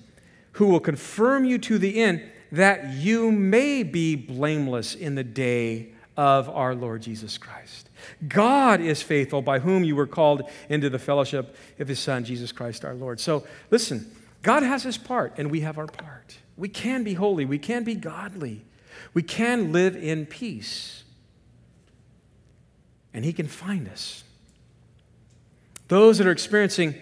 [0.54, 5.90] Who will confirm you to the end that you may be blameless in the day
[6.16, 7.87] of our Lord Jesus Christ.
[8.28, 12.52] God is faithful, by whom you were called into the fellowship of his Son, Jesus
[12.52, 13.20] Christ our Lord.
[13.20, 16.38] So listen, God has his part, and we have our part.
[16.56, 18.66] We can be holy, we can be godly,
[19.14, 21.04] we can live in peace,
[23.14, 24.24] and he can find us.
[25.88, 26.96] Those that are experiencing,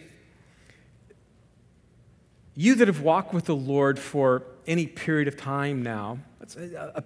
[2.56, 6.20] you that have walked with the Lord for any period of time now,
[6.58, 7.04] a, a,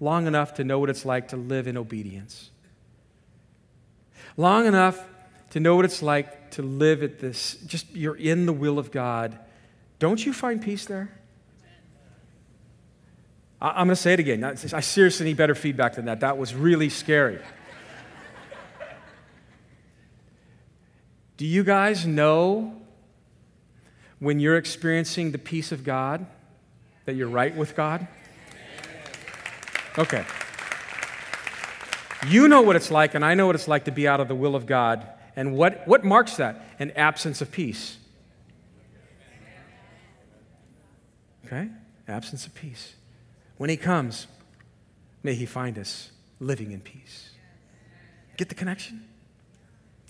[0.00, 2.50] long enough to know what it's like to live in obedience
[4.36, 5.02] long enough
[5.50, 8.90] to know what it's like to live at this, just you're in the will of
[8.90, 9.38] God,
[9.98, 11.16] don't you find peace there?
[13.60, 14.44] I, I'm going to say it again.
[14.44, 16.20] I seriously need better feedback than that.
[16.20, 17.38] That was really scary.
[21.36, 22.80] Do you guys know
[24.20, 26.26] when you're experiencing the peace of God
[27.06, 28.06] that you're right with God?
[29.98, 30.24] Okay.
[32.28, 34.28] You know what it's like, and I know what it's like to be out of
[34.28, 35.06] the will of God.
[35.36, 36.64] And what, what marks that?
[36.78, 37.98] An absence of peace.
[41.46, 41.68] Okay?
[42.08, 42.94] Absence of peace.
[43.56, 44.26] When He comes,
[45.22, 46.10] may He find us
[46.40, 47.30] living in peace.
[48.36, 49.04] Get the connection?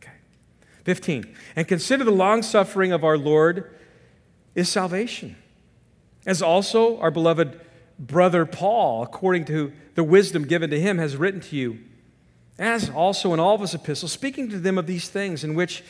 [0.00, 0.12] Okay.
[0.85, 1.35] 15.
[1.57, 3.74] And consider the long suffering of our Lord
[4.55, 5.37] is salvation,
[6.27, 7.61] as also our beloved
[7.98, 11.79] brother Paul, according to the wisdom given to him, has written to you,
[12.59, 15.83] as also in all of his epistles, speaking to them of these things, in which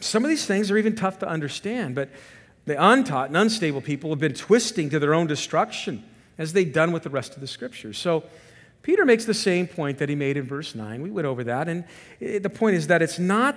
[0.00, 2.08] some of these things are even tough to understand, but
[2.64, 6.04] the untaught and unstable people have been twisting to their own destruction,
[6.38, 7.98] as they've done with the rest of the scriptures.
[7.98, 8.24] So,
[8.82, 11.02] Peter makes the same point that he made in verse 9.
[11.02, 11.68] We went over that.
[11.68, 11.84] And
[12.18, 13.56] the point is that it's not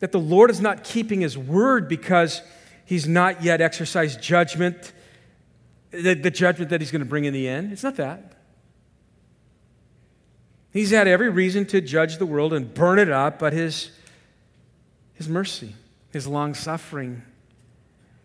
[0.00, 2.42] that the Lord is not keeping his word because
[2.84, 4.92] he's not yet exercised judgment,
[5.92, 7.72] the, the judgment that he's going to bring in the end.
[7.72, 8.39] It's not that.
[10.72, 13.90] He's had every reason to judge the world and burn it up, but his,
[15.14, 15.74] his mercy,
[16.12, 17.22] his long suffering,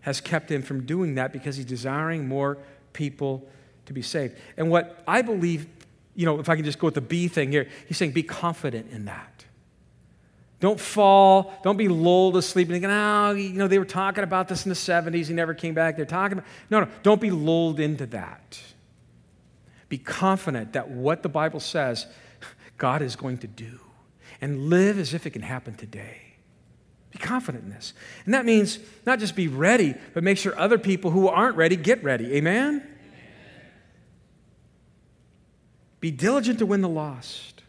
[0.01, 2.57] has kept him from doing that because he's desiring more
[2.93, 3.47] people
[3.87, 4.37] to be saved.
[4.57, 5.67] And what I believe
[6.15, 8.23] you know, if I can just go with the B thing here, he's saying be
[8.23, 9.45] confident in that.
[10.61, 14.47] Don't fall, don't be lulled asleep and thinking, oh, you know, they were talking about
[14.47, 15.97] this in the 70s, he never came back.
[15.97, 16.49] They're talking about.
[16.69, 18.59] No, no, don't be lulled into that.
[19.89, 22.07] Be confident that what the Bible says,
[22.77, 23.79] God is going to do.
[24.41, 26.21] And live as if it can happen today.
[27.11, 27.93] Be confident in this.
[28.25, 31.77] And that means not just be ready, but make sure other people who aren't ready
[31.77, 32.35] get ready.
[32.35, 32.85] Amen?
[36.01, 37.63] Be diligent to win the lost.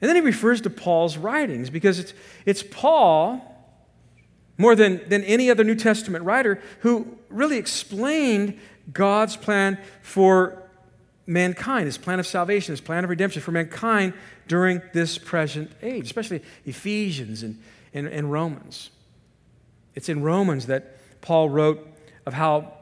[0.00, 2.12] And then he refers to Paul's writings because it's,
[2.44, 3.40] it's Paul,
[4.58, 8.58] more than, than any other New Testament writer, who really explained
[8.92, 10.61] God's plan for
[11.26, 14.12] mankind, his plan of salvation, his plan of redemption for mankind
[14.48, 17.60] during this present age, especially Ephesians and,
[17.94, 18.90] and, and Romans.
[19.94, 21.86] It's in Romans that Paul wrote
[22.26, 22.74] of how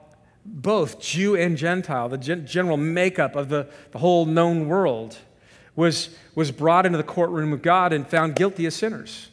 [0.45, 5.19] both Jew and Gentile, the gen- general makeup of the, the whole known world,
[5.77, 9.29] was, was brought into the courtroom of God and found guilty as sinners.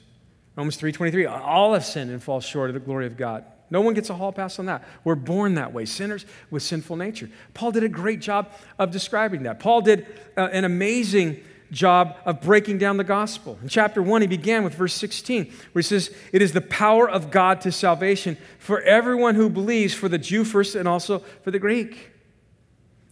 [0.56, 3.46] Romans 3.23, all have sinned and fall short of the glory of God.
[3.70, 4.84] No one gets a hall pass on that.
[5.04, 7.30] We're born that way, sinners with sinful nature.
[7.54, 9.60] Paul did a great job of describing that.
[9.60, 13.60] Paul did uh, an amazing job of breaking down the gospel.
[13.62, 17.10] In chapter 1, he began with verse 16, where he says, It is the power
[17.10, 21.52] of God to salvation for everyone who believes, for the Jew first and also for
[21.52, 22.12] the Greek.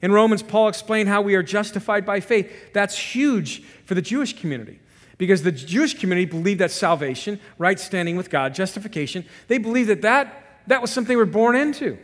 [0.02, 2.74] In Romans, Paul explained how we are justified by faith.
[2.74, 4.80] That's huge for the Jewish community
[5.18, 10.02] because the Jewish community believed that salvation, right standing with God, justification, they believed that
[10.02, 11.98] that, that was something we're born into.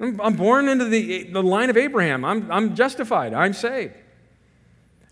[0.00, 2.24] I'm, born into the, the line of Abraham.
[2.24, 3.34] I'm, I'm justified.
[3.34, 3.94] I'm saved.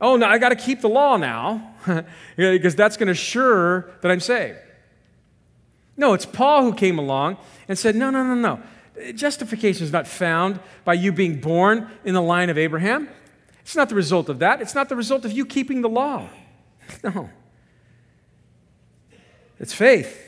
[0.00, 1.74] Oh, no, I got to keep the law now
[2.36, 4.58] because that's going to assure that I'm saved.
[5.96, 7.36] No, it's Paul who came along
[7.68, 8.62] and said, no, no, no, no.
[9.14, 13.08] Justification is not found by you being born in the line of Abraham.
[13.60, 14.62] It's not the result of that.
[14.62, 16.28] It's not the result of you keeping the law.
[17.04, 17.28] No.
[19.60, 20.27] It's faith.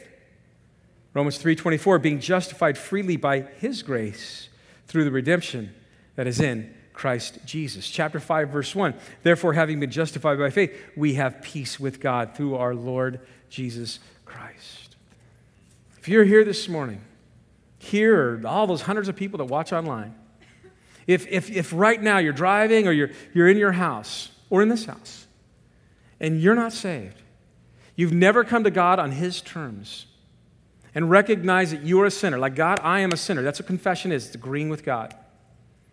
[1.12, 4.48] Romans 3:24 being justified freely by his grace
[4.86, 5.74] through the redemption
[6.16, 7.88] that is in Christ Jesus.
[7.88, 8.94] Chapter 5, verse 1.
[9.22, 14.00] Therefore, having been justified by faith, we have peace with God through our Lord Jesus
[14.24, 14.96] Christ.
[15.98, 17.00] If you're here this morning,
[17.78, 20.14] here all those hundreds of people that watch online.
[21.06, 24.68] If, if, if right now you're driving or you're, you're in your house or in
[24.68, 25.26] this house
[26.20, 27.22] and you're not saved,
[27.96, 30.06] you've never come to God on His terms
[30.94, 32.38] and recognize that you are a sinner.
[32.38, 33.42] Like, God, I am a sinner.
[33.42, 35.14] That's what confession is, it's agreeing with God.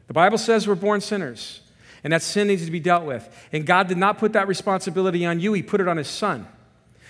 [0.07, 1.61] The Bible says we're born sinners,
[2.03, 3.27] and that sin needs to be dealt with.
[3.51, 6.47] And God did not put that responsibility on you, He put it on His Son.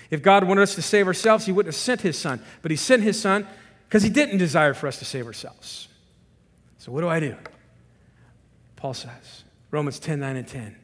[0.09, 2.77] If God wanted us to save ourselves, He wouldn't have sent His Son, but He
[2.77, 3.47] sent His Son
[3.87, 5.87] because He didn't desire for us to save ourselves.
[6.77, 7.35] So, what do I do?
[8.75, 10.75] Paul says, Romans 10 9 and 10.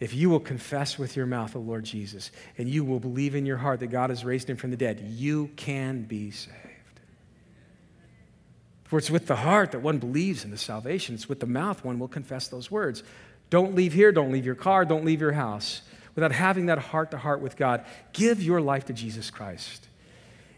[0.00, 3.44] If you will confess with your mouth the Lord Jesus and you will believe in
[3.44, 6.56] your heart that God has raised him from the dead, you can be saved.
[8.84, 11.14] For it's with the heart that one believes in the salvation.
[11.14, 13.04] It's with the mouth one will confess those words.
[13.50, 15.82] Don't leave here, don't leave your car, don't leave your house
[16.14, 17.84] without having that heart to heart with God.
[18.12, 19.86] Give your life to Jesus Christ.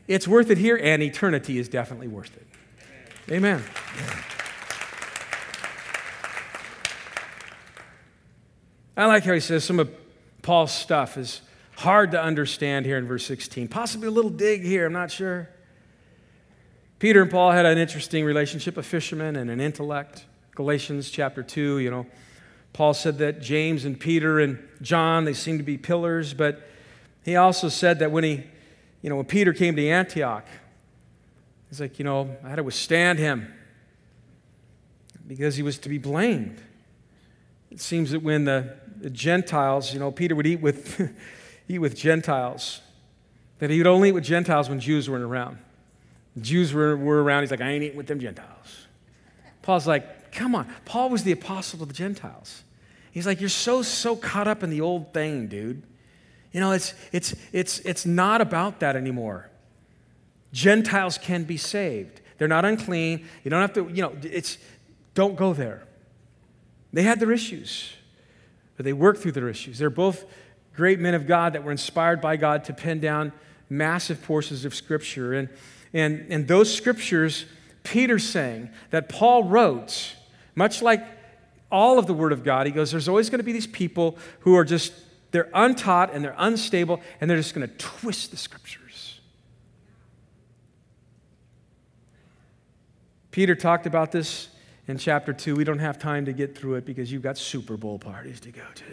[0.09, 2.47] It's worth it here, and eternity is definitely worth it.
[3.33, 3.63] Amen.
[8.97, 9.91] I like how he says some of
[10.43, 11.41] Paul's stuff is
[11.77, 13.69] hard to understand here in verse 16.
[13.69, 15.49] Possibly a little dig here, I'm not sure.
[16.99, 20.27] Peter and Paul had an interesting relationship, a fisherman and an intellect.
[20.55, 22.07] Galatians chapter 2, you know,
[22.75, 26.69] Paul said that James and Peter and John, they seem to be pillars, but
[27.25, 28.45] he also said that when he,
[29.01, 30.47] you know, when Peter came to Antioch,
[31.71, 33.53] he's like, you know, I had to withstand him
[35.27, 36.61] because he was to be blamed.
[37.71, 41.13] It seems that when the, the Gentiles, you know, Peter would eat with,
[41.69, 42.81] eat with Gentiles,
[43.59, 45.59] that he would only eat with Gentiles when Jews weren't around.
[46.37, 48.87] The Jews were, were around, he's like, I ain't eating with them Gentiles.
[49.61, 50.73] Paul's like, come on.
[50.85, 52.63] Paul was the apostle of the Gentiles.
[53.11, 55.83] He's like, you're so, so caught up in the old thing, dude.
[56.53, 59.51] You know, it's, it's, it's, it's not about that anymore.
[60.53, 62.21] Gentiles can be saved.
[62.39, 63.27] They're not unclean.
[63.43, 64.59] You don't have to, you know, it's,
[65.15, 65.83] don't go there.
[66.93, 67.93] They had their issues,
[68.77, 69.79] but they work through their issues.
[69.79, 70.25] They're both
[70.75, 73.33] great men of God that were inspired by God to pen down
[73.69, 75.35] massive portions of Scripture.
[75.35, 75.49] And,
[75.93, 77.47] and, and those Scriptures,
[77.83, 80.15] Peter's saying that Paul wrote,
[80.55, 81.05] much like
[81.71, 84.19] all of the Word of God, he goes, there's always going to be these people
[84.41, 84.93] who are just,
[85.31, 89.21] they're untaught and they're unstable, and they're just going to twist the Scriptures.
[93.31, 94.49] Peter talked about this
[94.89, 95.57] in chapter 2.
[95.57, 98.51] We don't have time to get through it because you've got Super Bowl parties to
[98.51, 98.85] go to.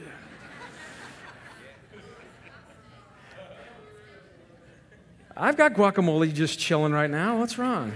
[5.35, 7.39] I've got guacamole just chilling right now.
[7.39, 7.93] What's wrong?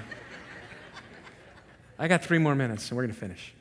[2.00, 3.54] I got three more minutes and we're going to finish.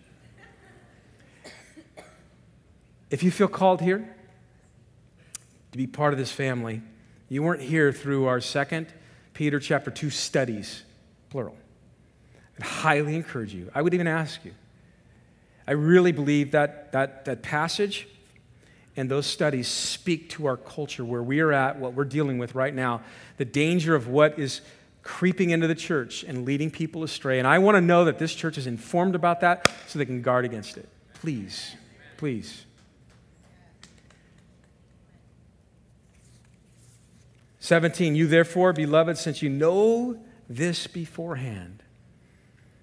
[3.11, 4.17] If you feel called here
[5.73, 6.81] to be part of this family,
[7.29, 8.87] you weren't here through our second
[9.35, 10.85] Peter chapter 2 studies,
[11.29, 11.57] plural.
[12.63, 13.71] Highly encourage you.
[13.75, 14.53] I would even ask you.
[15.67, 18.09] I really believe that that, that passage
[18.97, 22.55] and those studies speak to our culture where we are at, what we're dealing with
[22.55, 23.01] right now,
[23.37, 24.61] the danger of what is
[25.03, 27.39] creeping into the church and leading people astray.
[27.39, 30.23] And I want to know that this church is informed about that so they can
[30.23, 30.89] guard against it.
[31.15, 31.75] Please,
[32.17, 32.65] please.
[37.61, 41.83] Seventeen, you therefore, beloved, since you know this beforehand,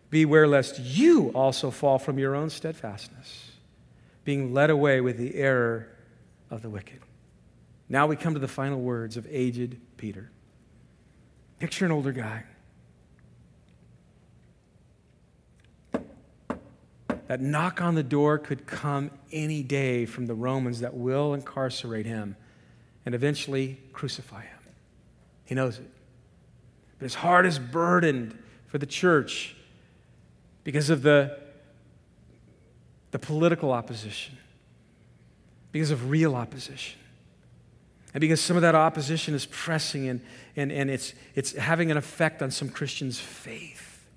[0.09, 3.51] beware lest you also fall from your own steadfastness,
[4.23, 5.89] being led away with the error
[6.49, 6.99] of the wicked.
[7.87, 10.31] Now we come to the final words of aged Peter.
[11.59, 12.43] Picture an older guy.
[17.27, 22.07] That knock on the door could come any day from the Romans that will incarcerate
[22.07, 22.35] him
[23.05, 24.59] and eventually crucify him.
[25.45, 25.89] He knows it.
[26.97, 29.55] But his heart is burdened for the church
[30.63, 31.37] because of the,
[33.11, 34.37] the political opposition
[35.71, 36.99] because of real opposition.
[38.13, 40.21] And because some of that opposition is pressing and,
[40.55, 44.07] and, and it's, it's having an effect on some Christians' faith.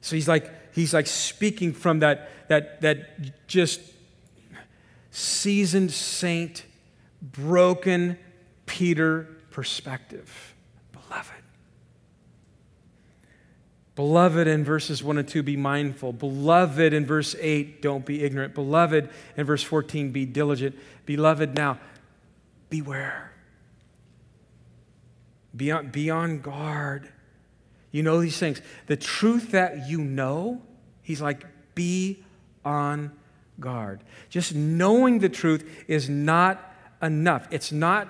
[0.00, 3.80] So he's like, he's like speaking from that, that, that just
[5.12, 6.64] seasoned saint,
[7.22, 8.18] broken
[8.66, 10.53] Peter perspective.
[13.96, 16.12] Beloved, in verses 1 and 2, be mindful.
[16.12, 18.54] Beloved, in verse 8, don't be ignorant.
[18.54, 20.76] Beloved, in verse 14, be diligent.
[21.06, 21.78] Beloved, now,
[22.70, 23.32] beware.
[25.54, 27.08] Be on, be on guard.
[27.92, 28.60] You know these things.
[28.86, 30.60] The truth that you know,
[31.02, 32.24] he's like, be
[32.64, 33.12] on
[33.60, 34.00] guard.
[34.28, 38.08] Just knowing the truth is not enough, it's not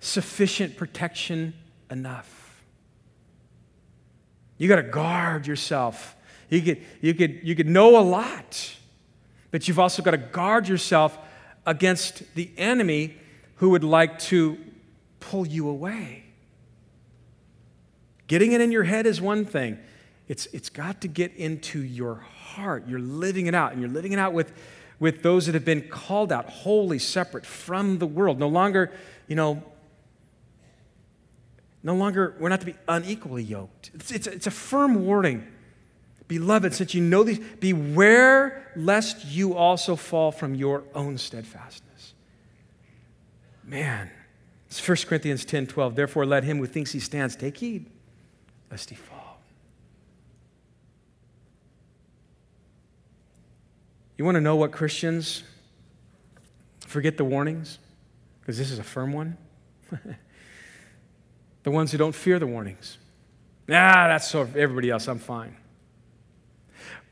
[0.00, 1.54] sufficient protection
[1.90, 2.41] enough.
[4.62, 6.14] You got to guard yourself.
[6.48, 8.76] You could, you, could, you could know a lot,
[9.50, 11.18] but you've also got to guard yourself
[11.66, 13.16] against the enemy
[13.56, 14.56] who would like to
[15.18, 16.26] pull you away.
[18.28, 19.80] Getting it in your head is one thing,
[20.28, 22.86] it's, it's got to get into your heart.
[22.86, 24.52] You're living it out, and you're living it out with,
[25.00, 28.38] with those that have been called out, wholly separate from the world.
[28.38, 28.92] No longer,
[29.26, 29.64] you know,
[31.82, 33.90] no longer, we're not to be unequally yoked.
[33.94, 35.46] It's, it's, it's a firm warning.
[36.28, 42.14] Beloved, since you know these, beware lest you also fall from your own steadfastness.
[43.64, 44.10] Man,
[44.68, 45.96] it's 1 Corinthians 10 12.
[45.96, 47.86] Therefore, let him who thinks he stands take heed
[48.70, 49.40] lest he fall.
[54.16, 55.42] You want to know what Christians
[56.86, 57.78] forget the warnings?
[58.40, 59.36] Because this is a firm one.
[61.62, 62.98] The ones who don't fear the warnings.
[63.68, 65.56] Ah, that's so everybody else, I'm fine.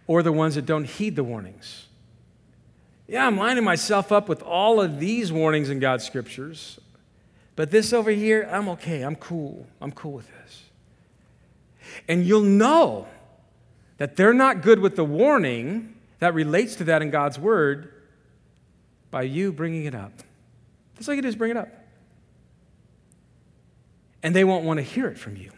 [0.06, 1.86] Or the ones that don't heed the warnings.
[3.06, 6.78] Yeah, I'm lining myself up with all of these warnings in God's scriptures.
[7.56, 9.02] But this over here, I'm okay.
[9.02, 9.66] I'm cool.
[9.80, 10.64] I'm cool with this.
[12.08, 13.06] And you'll know
[13.98, 17.92] that they're not good with the warning that relates to that in God's word
[19.10, 20.12] by you bringing it up.
[20.94, 21.68] That's all you bring it up.
[24.22, 25.52] And they won't want to hear it from you.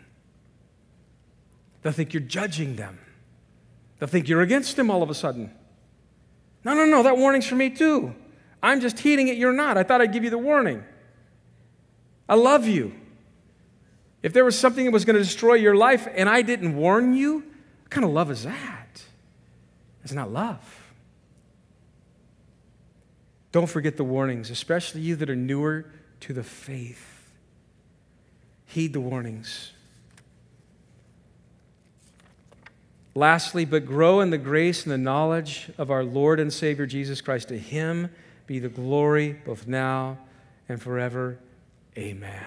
[1.82, 2.98] They'll think you're judging them.
[3.98, 5.52] They'll think you're against them all of a sudden.
[6.64, 8.14] No, no, no, that warning's for me too.
[8.62, 9.76] I'm just heeding it, you're not.
[9.76, 10.84] I thought I'd give you the warning.
[12.28, 12.94] I love you.
[14.22, 17.14] If there was something that was going to destroy your life and I didn't warn
[17.14, 17.40] you,
[17.80, 19.02] what kind of love is that?
[20.04, 20.60] It's not love.
[23.50, 25.86] Don't forget the warnings, especially you that are newer
[26.20, 27.11] to the faith.
[28.72, 29.72] Heed the warnings.
[33.14, 37.20] Lastly, but grow in the grace and the knowledge of our Lord and Savior Jesus
[37.20, 37.48] Christ.
[37.48, 38.08] To him
[38.46, 40.16] be the glory both now
[40.70, 41.38] and forever.
[41.98, 42.46] Amen.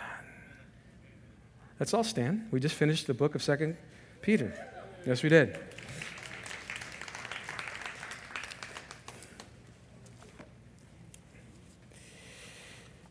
[1.79, 2.47] Let's all stand.
[2.49, 3.77] We just finished the book of Second
[4.23, 4.51] Peter.
[5.05, 5.59] Yes, we did.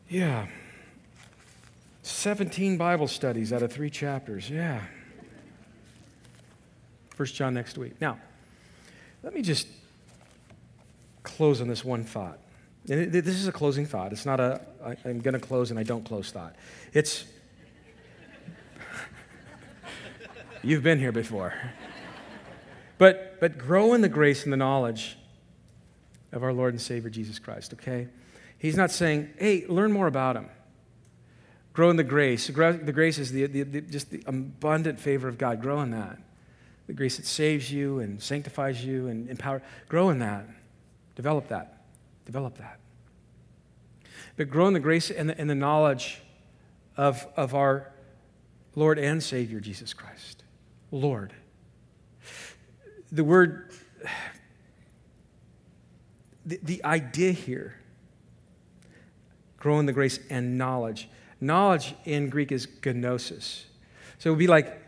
[0.09, 0.47] Yeah.
[2.25, 4.49] 17 Bible studies out of three chapters.
[4.49, 4.81] Yeah.
[7.11, 8.01] First John next week.
[8.01, 8.17] Now,
[9.21, 9.67] let me just
[11.21, 12.39] close on this one thought.
[12.89, 14.11] And this is a closing thought.
[14.11, 14.59] It's not a
[15.05, 16.55] I'm going to close and I don't close thought.
[16.93, 17.25] It's
[20.63, 21.53] You've been here before.
[22.97, 25.15] But but grow in the grace and the knowledge
[26.31, 28.07] of our Lord and Savior Jesus Christ, okay?
[28.57, 30.49] He's not saying, "Hey, learn more about him."
[31.75, 32.47] Grow in the grace.
[32.47, 32.51] The
[32.93, 35.61] grace is the, the, the just the abundant favor of God.
[35.61, 36.17] Grow in that
[36.87, 39.61] the grace that saves you and sanctifies you and empower.
[39.89, 40.45] Grow in that.
[41.15, 41.83] Develop that.
[42.25, 42.79] Develop that.
[44.37, 46.21] But grow in the grace and the, and the knowledge
[46.97, 47.91] of, of our
[48.75, 50.43] Lord and Savior, Jesus Christ.
[50.91, 51.33] Lord.
[53.11, 53.71] The word,
[56.45, 57.75] the, the idea here,
[59.57, 61.09] grow in the grace and knowledge.
[61.45, 63.65] Knowledge in Greek is gnosis.
[64.17, 64.81] So it would be like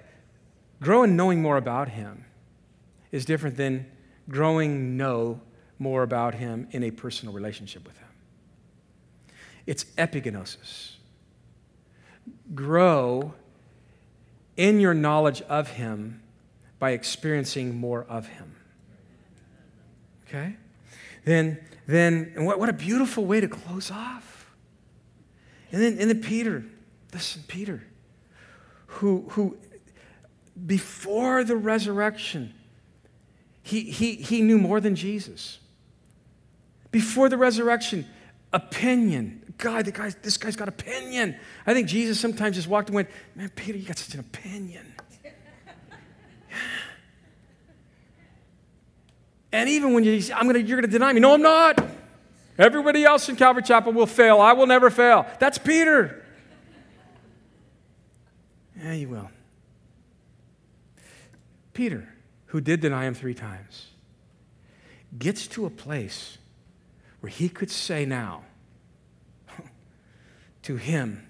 [0.82, 2.26] growing knowing more about him
[3.12, 3.86] is different than
[4.28, 5.40] growing know
[5.78, 8.08] more about him in a personal relationship with him.
[9.68, 10.94] It's epignosis.
[12.56, 13.34] Grow
[14.56, 16.24] in your knowledge of him
[16.80, 18.56] by experiencing more of him.
[20.28, 20.56] Okay?
[21.24, 24.37] Then, then and what, what a beautiful way to close off.
[25.72, 26.64] And then, and then Peter,
[27.14, 27.84] listen, Peter,
[28.88, 29.58] who, who
[30.66, 32.54] before the resurrection,
[33.62, 35.60] he, he, he knew more than Jesus.
[36.92, 38.06] Before the resurrection,
[38.54, 39.54] opinion.
[39.58, 41.36] God, the guy, this guy's got opinion.
[41.66, 44.94] I think Jesus sometimes just walked and went, Man, Peter, you got such an opinion.
[49.52, 51.20] and even when you, I'm gonna, you're going to deny me.
[51.20, 51.84] No, I'm not.
[52.58, 54.42] Everybody else in Calvary Chapel will fail.
[54.42, 55.28] I will never fail.
[55.40, 56.24] That's Peter.
[58.82, 59.30] Yeah, you will.
[61.74, 62.08] Peter,
[62.48, 63.88] who did deny him three times,
[65.18, 66.38] gets to a place
[67.20, 68.44] where he could say now
[70.64, 71.28] to him,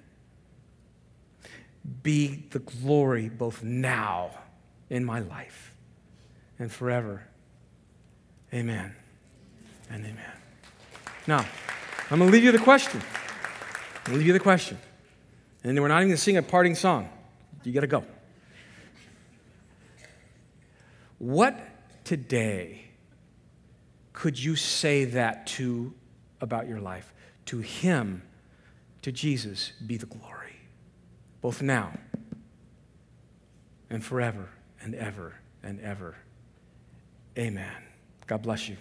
[2.03, 4.31] Be the glory both now
[4.89, 5.73] in my life
[6.59, 7.23] and forever.
[8.53, 8.95] Amen
[9.89, 10.36] and amen.
[11.27, 11.45] Now,
[12.09, 13.01] I'm going to leave you the question.
[13.01, 14.77] I'm going to leave you the question.
[15.63, 17.09] And we're not even going to sing a parting song.
[17.63, 18.05] You got to go.
[21.17, 21.59] What
[22.05, 22.85] today
[24.13, 25.93] could you say that to
[26.39, 27.13] about your life?
[27.47, 28.21] To Him,
[29.01, 30.55] to Jesus, be the glory,
[31.41, 31.91] both now
[33.89, 34.49] and forever
[34.81, 36.15] and ever and ever.
[37.37, 37.83] Amen.
[38.27, 38.77] God bless you.